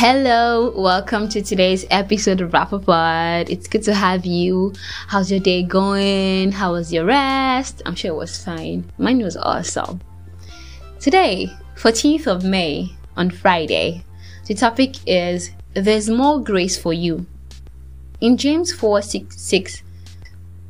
[0.00, 3.50] Hello, welcome to today's episode of Rappapod.
[3.50, 4.72] It's good to have you.
[5.08, 6.52] How's your day going?
[6.52, 7.82] How was your rest?
[7.84, 8.88] I'm sure it was fine.
[8.96, 10.00] Mine was awesome.
[11.00, 14.04] Today, 14th of May, on Friday,
[14.46, 17.26] the topic is There's More Grace for You.
[18.20, 19.82] In James 4 6, 6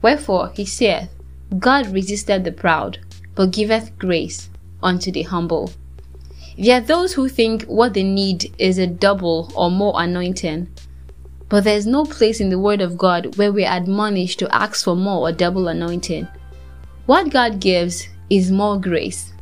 [0.00, 1.10] Wherefore he saith,
[1.58, 3.00] God resisteth the proud,
[3.34, 4.48] but giveth grace
[4.82, 5.72] unto the humble.
[6.60, 10.68] There are those who think what they need is a double or more anointing.
[11.48, 14.94] But there's no place in the Word of God where we're admonished to ask for
[14.94, 16.28] more or double anointing.
[17.06, 19.32] What God gives is more grace.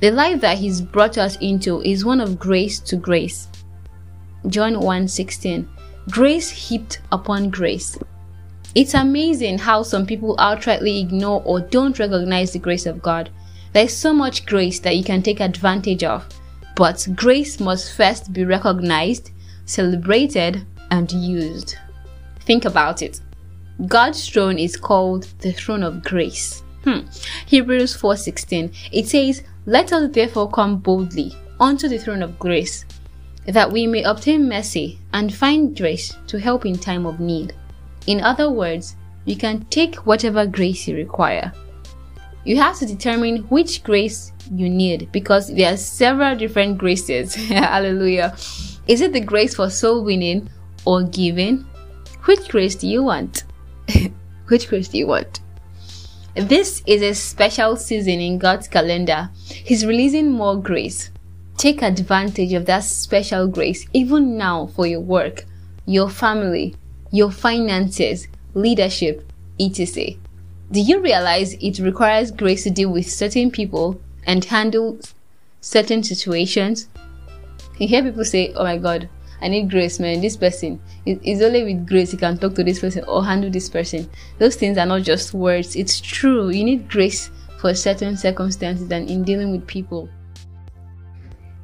[0.00, 3.48] The life that He's brought us into is one of grace to grace.
[4.46, 5.66] John 1:16
[6.10, 7.98] Grace heaped upon grace.
[8.74, 13.30] It's amazing how some people outrightly ignore or don't recognize the grace of God.
[13.72, 16.28] There's so much grace that you can take advantage of.
[16.80, 19.32] But grace must first be recognized,
[19.66, 21.76] celebrated, and used.
[22.46, 23.20] Think about it.
[23.86, 26.62] God's throne is called the throne of grace.
[26.84, 27.00] Hmm.
[27.44, 28.72] Hebrews 4:16.
[28.92, 32.86] It says, "Let us therefore come boldly unto the throne of grace,
[33.44, 37.52] that we may obtain mercy and find grace to help in time of need."
[38.06, 38.96] In other words,
[39.26, 41.52] you can take whatever grace you require.
[42.44, 47.34] You have to determine which grace you need because there are several different graces.
[47.48, 48.34] Hallelujah.
[48.88, 50.48] Is it the grace for soul winning
[50.84, 51.66] or giving?
[52.24, 53.44] Which grace do you want?
[54.48, 55.40] which grace do you want?
[56.34, 59.30] This is a special season in God's calendar.
[59.44, 61.10] He's releasing more grace.
[61.56, 65.44] Take advantage of that special grace even now for your work,
[65.86, 66.74] your family,
[67.10, 70.14] your finances, leadership, etc.
[70.72, 74.98] Do you realize it requires grace to deal with certain people and handle
[75.60, 76.88] certain situations.
[77.78, 79.08] You hear people say, Oh my God,
[79.40, 80.20] I need grace, man.
[80.20, 83.68] This person is only with grace you can talk to this person or handle this
[83.68, 84.08] person.
[84.38, 86.50] Those things are not just words, it's true.
[86.50, 90.08] You need grace for certain circumstances and in dealing with people.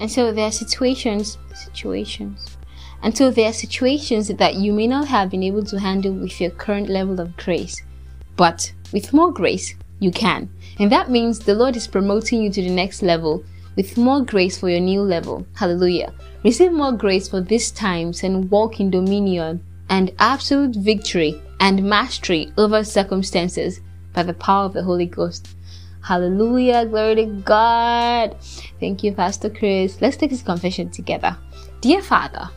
[0.00, 2.56] And so there are situations, situations.
[3.02, 6.40] And so there are situations that you may not have been able to handle with
[6.40, 7.82] your current level of grace.
[8.38, 10.48] But with more grace, you can.
[10.78, 13.44] And that means the Lord is promoting you to the next level
[13.76, 15.44] with more grace for your new level.
[15.54, 16.14] Hallelujah.
[16.44, 19.60] Receive more grace for these times and walk in dominion
[19.90, 23.80] and absolute victory and mastery over circumstances
[24.12, 25.48] by the power of the Holy Ghost.
[26.00, 26.86] Hallelujah.
[26.86, 28.36] Glory to God.
[28.78, 30.00] Thank you, Pastor Chris.
[30.00, 31.36] Let's take this confession together.
[31.80, 32.48] Dear Father,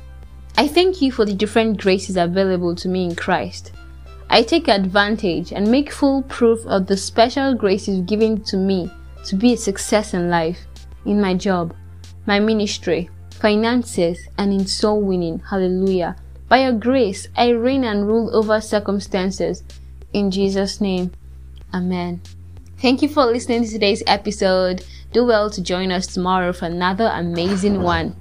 [0.58, 3.72] I thank you for the different graces available to me in Christ.
[4.34, 8.90] I take advantage and make full proof of the special grace given to me
[9.26, 10.58] to be a success in life,
[11.06, 11.76] in my job,
[12.26, 15.40] my ministry, finances, and in soul winning.
[15.40, 16.16] Hallelujah.
[16.48, 19.64] By your grace, I reign and rule over circumstances.
[20.14, 21.12] In Jesus' name,
[21.74, 22.22] Amen.
[22.78, 24.86] Thank you for listening to today's episode.
[25.12, 28.16] Do well to join us tomorrow for another amazing one.